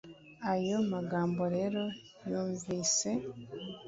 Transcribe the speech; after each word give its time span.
"Ayo 0.51 0.75
magambo 0.93 1.41
rero 1.55 1.81
nyumvise 2.27 3.09